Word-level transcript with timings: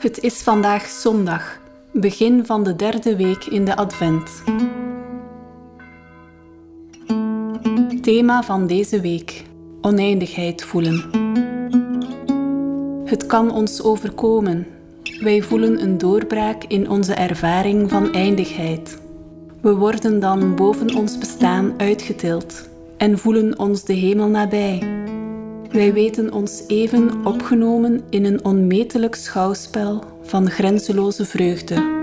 Het 0.00 0.20
is 0.20 0.42
vandaag 0.42 0.86
zondag, 0.86 1.60
begin 1.92 2.46
van 2.46 2.62
de 2.62 2.76
derde 2.76 3.16
week 3.16 3.44
in 3.44 3.64
de 3.64 3.76
Advent. 3.76 4.42
Thema 8.02 8.42
van 8.42 8.66
deze 8.66 9.00
week: 9.00 9.44
oneindigheid 9.80 10.62
voelen. 10.62 11.10
Het 13.04 13.26
kan 13.26 13.50
ons 13.50 13.82
overkomen. 13.82 14.66
Wij 15.20 15.42
voelen 15.42 15.82
een 15.82 15.98
doorbraak 15.98 16.64
in 16.64 16.90
onze 16.90 17.14
ervaring 17.14 17.90
van 17.90 18.12
eindigheid. 18.12 18.98
We 19.60 19.74
worden 19.74 20.20
dan 20.20 20.54
boven 20.56 20.94
ons 20.94 21.18
bestaan 21.18 21.74
uitgetild 21.76 22.68
en 22.96 23.18
voelen 23.18 23.58
ons 23.58 23.84
de 23.84 23.94
hemel 23.94 24.28
nabij. 24.28 24.99
Wij 25.70 25.92
weten 25.92 26.32
ons 26.32 26.62
even 26.66 27.26
opgenomen 27.26 28.02
in 28.08 28.24
een 28.24 28.44
onmetelijk 28.44 29.14
schouwspel 29.14 30.04
van 30.22 30.50
grenzeloze 30.50 31.24
vreugde. 31.24 31.98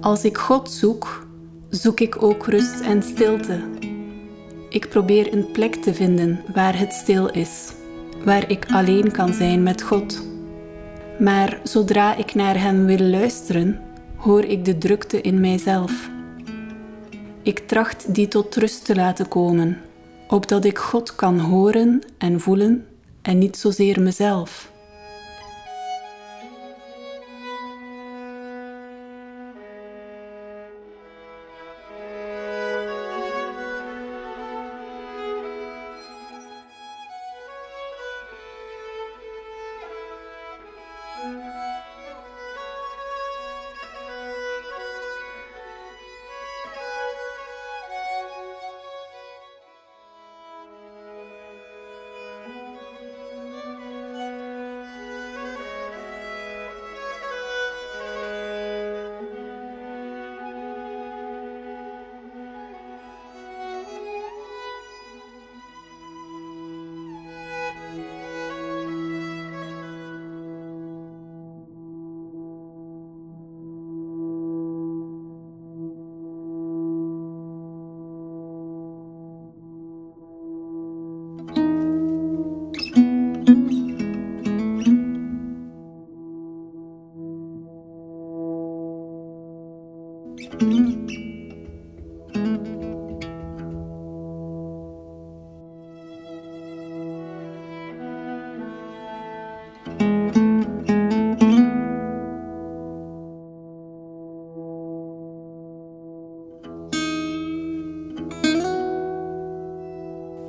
Als 0.00 0.24
ik 0.24 0.38
God 0.38 0.70
zoek, 0.70 1.26
zoek 1.68 2.00
ik 2.00 2.22
ook 2.22 2.46
rust 2.46 2.80
en 2.80 3.02
stilte. 3.02 3.60
Ik 4.68 4.88
probeer 4.88 5.32
een 5.32 5.50
plek 5.50 5.74
te 5.74 5.94
vinden 5.94 6.40
waar 6.54 6.78
het 6.78 6.92
stil 6.92 7.30
is, 7.30 7.72
waar 8.24 8.50
ik 8.50 8.66
alleen 8.70 9.10
kan 9.10 9.32
zijn 9.32 9.62
met 9.62 9.82
God. 9.82 10.31
Maar 11.22 11.60
zodra 11.62 12.14
ik 12.14 12.34
naar 12.34 12.60
Hem 12.60 12.86
wil 12.86 12.98
luisteren, 12.98 13.80
hoor 14.16 14.44
ik 14.44 14.64
de 14.64 14.78
drukte 14.78 15.20
in 15.20 15.40
mijzelf. 15.40 16.10
Ik 17.42 17.58
tracht 17.58 18.14
die 18.14 18.28
tot 18.28 18.56
rust 18.56 18.84
te 18.84 18.94
laten 18.94 19.28
komen, 19.28 19.80
opdat 20.28 20.64
ik 20.64 20.78
God 20.78 21.14
kan 21.14 21.38
horen 21.38 22.02
en 22.18 22.40
voelen 22.40 22.86
en 23.22 23.38
niet 23.38 23.56
zozeer 23.56 24.00
mezelf. 24.00 24.71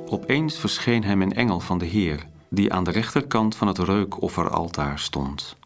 Opeens 0.08 0.58
verscheen 0.58 1.04
hem 1.04 1.22
een 1.22 1.32
engel 1.32 1.60
van 1.60 1.78
de 1.78 1.84
Heer, 1.84 2.26
die 2.48 2.72
aan 2.72 2.84
de 2.84 2.90
rechterkant 2.90 3.56
van 3.56 3.68
het 3.68 3.78
reukofferaltaar 3.78 4.98
stond. 4.98 5.56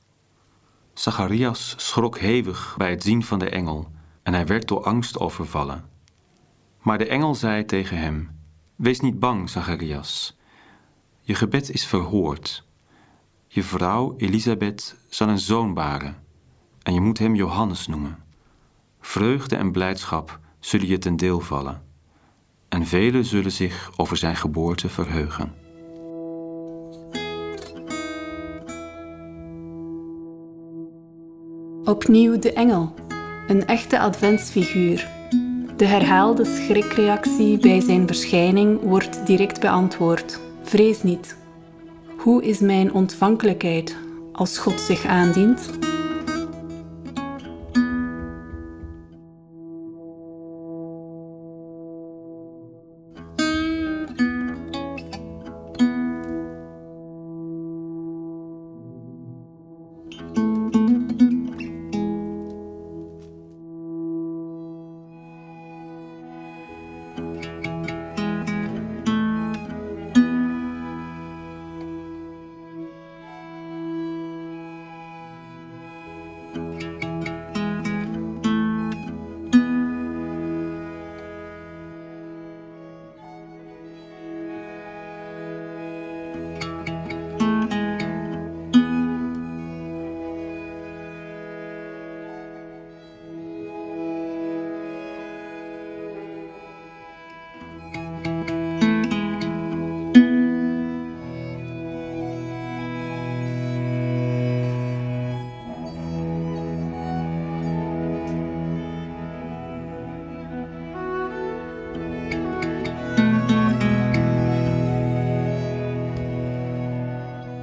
Zacharias 0.93 1.75
schrok 1.77 2.19
hevig 2.19 2.75
bij 2.79 2.91
het 2.91 3.03
zien 3.03 3.25
van 3.25 3.39
de 3.39 3.49
engel 3.49 3.89
en 4.29 4.35
hij 4.35 4.47
werd 4.47 4.69
door 4.69 4.85
angst 4.85 5.19
overvallen. 5.19 5.85
Maar 6.83 6.99
de 6.99 7.09
engel 7.09 7.35
zei 7.35 7.65
tegen 7.65 7.99
hem: 7.99 8.31
Wees 8.77 9.01
niet 9.01 9.19
bang, 9.19 9.51
Zacharias. 9.51 10.37
Je 11.21 11.35
gebed 11.35 11.71
is 11.71 11.87
verhoord. 11.87 12.65
Je 13.47 13.63
vrouw 13.63 14.15
Elisabeth 14.17 14.97
zal 15.09 15.29
een 15.29 15.39
zoon 15.39 15.75
baren 15.75 16.17
en 16.83 16.95
je 16.95 17.01
moet 17.01 17.19
hem 17.19 17.35
Johannes 17.35 17.87
noemen. 17.87 18.19
Vreugde 19.01 19.57
en 19.57 19.73
blijdschap 19.73 20.39
zullen 20.59 20.87
je 20.87 20.99
ten 20.99 21.17
deel 21.17 21.41
vallen 21.41 21.83
en 22.69 22.87
velen 22.87 23.25
zullen 23.25 23.53
zich 23.53 23.91
over 23.97 24.17
zijn 24.17 24.37
geboorte 24.37 24.89
verheugen. 24.89 25.55
Opnieuw 31.85 32.39
de 32.39 32.53
engel, 32.53 32.95
een 33.49 33.67
echte 33.67 33.99
adventsfiguur. 33.99 35.09
De 35.77 35.85
herhaalde 35.85 36.45
schrikreactie 36.45 37.59
bij 37.59 37.81
zijn 37.81 38.07
verschijning 38.07 38.81
wordt 38.83 39.27
direct 39.27 39.61
beantwoord. 39.61 40.41
Vrees 40.63 41.03
niet. 41.03 41.37
Hoe 42.19 42.45
is 42.45 42.59
mijn 42.59 42.93
ontvankelijkheid 42.93 43.97
als 44.33 44.59
God 44.59 44.81
zich 44.81 45.07
aandient? 45.07 45.71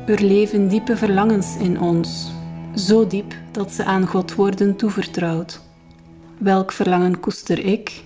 Er 0.06 0.24
leven 0.24 0.68
diepe 0.68 0.98
verlangens 0.98 1.57
in 1.57 1.80
ons, 1.80 2.31
zo 2.75 3.07
diep 3.07 3.34
dat 3.52 3.72
ze 3.72 3.84
aan 3.84 4.07
God 4.07 4.36
worden 4.36 4.75
toevertrouwd. 4.75 5.62
Welk 6.38 6.72
verlangen 6.72 7.19
koester 7.19 7.60
ik? 7.66 8.04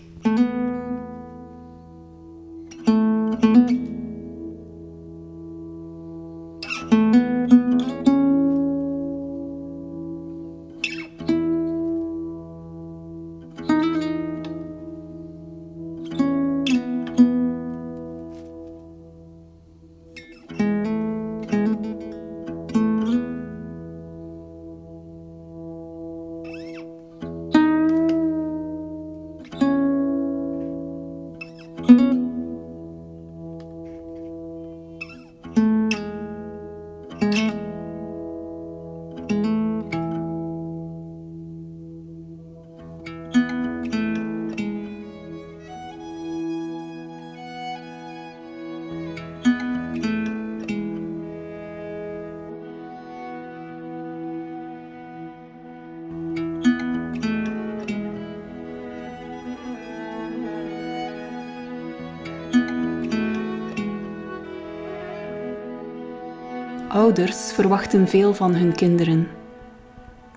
Ouders 66.90 67.52
verwachten 67.52 68.08
veel 68.08 68.34
van 68.34 68.56
hun 68.56 68.76
kinderen. 68.76 69.28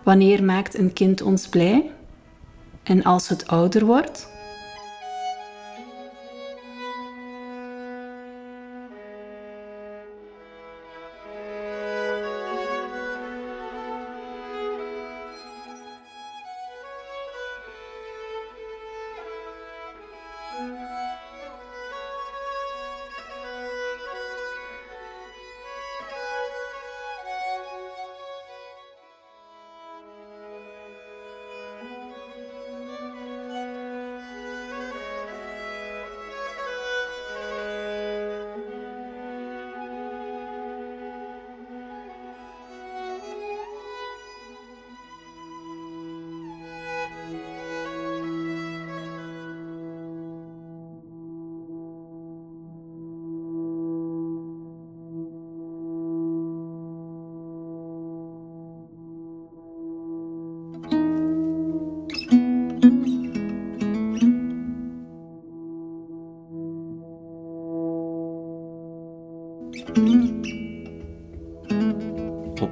Wanneer 0.02 0.44
maakt 0.44 0.78
een 0.78 0.92
kind 0.92 1.22
ons 1.22 1.48
blij? 1.48 1.90
En 2.82 3.02
als 3.02 3.28
het 3.28 3.46
ouder 3.46 3.84
wordt? 3.84 4.31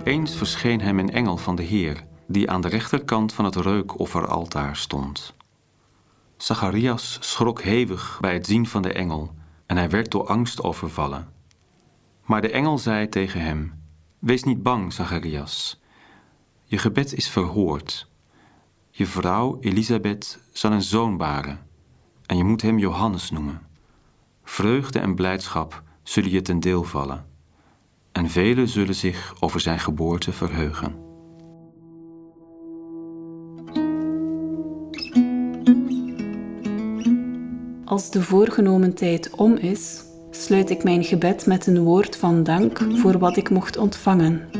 Opeens 0.00 0.34
verscheen 0.34 0.80
hem 0.80 0.98
een 0.98 1.10
engel 1.10 1.36
van 1.36 1.56
de 1.56 1.62
Heer, 1.62 2.04
die 2.26 2.50
aan 2.50 2.60
de 2.60 2.68
rechterkant 2.68 3.32
van 3.32 3.44
het 3.44 3.56
reukofferaltaar 3.56 4.76
stond. 4.76 5.34
Zacharias 6.36 7.18
schrok 7.20 7.62
hevig 7.62 8.18
bij 8.20 8.32
het 8.32 8.46
zien 8.46 8.66
van 8.66 8.82
de 8.82 8.92
engel 8.92 9.34
en 9.66 9.76
hij 9.76 9.90
werd 9.90 10.10
door 10.10 10.26
angst 10.26 10.62
overvallen. 10.62 11.28
Maar 12.24 12.40
de 12.40 12.50
engel 12.50 12.78
zei 12.78 13.08
tegen 13.08 13.40
hem: 13.40 13.82
Wees 14.18 14.42
niet 14.42 14.62
bang, 14.62 14.92
Zacharias. 14.92 15.80
Je 16.64 16.78
gebed 16.78 17.14
is 17.14 17.28
verhoord. 17.28 18.08
Je 18.90 19.06
vrouw 19.06 19.58
Elisabeth 19.60 20.38
zal 20.52 20.72
een 20.72 20.82
zoon 20.82 21.16
baren 21.16 21.66
en 22.26 22.36
je 22.36 22.44
moet 22.44 22.62
hem 22.62 22.78
Johannes 22.78 23.30
noemen. 23.30 23.66
Vreugde 24.44 24.98
en 24.98 25.14
blijdschap 25.14 25.82
zullen 26.02 26.30
je 26.30 26.42
ten 26.42 26.60
deel 26.60 26.84
vallen 26.84 27.29
en 28.20 28.30
velen 28.30 28.68
zullen 28.68 28.94
zich 28.94 29.34
over 29.38 29.60
zijn 29.60 29.78
geboorte 29.78 30.32
verheugen. 30.32 30.94
Als 37.84 38.10
de 38.10 38.22
voorgenomen 38.22 38.94
tijd 38.94 39.30
om 39.30 39.56
is, 39.56 40.04
sluit 40.30 40.70
ik 40.70 40.84
mijn 40.84 41.04
gebed 41.04 41.46
met 41.46 41.66
een 41.66 41.82
woord 41.82 42.16
van 42.16 42.42
dank 42.42 42.86
voor 42.94 43.18
wat 43.18 43.36
ik 43.36 43.50
mocht 43.50 43.76
ontvangen. 43.76 44.59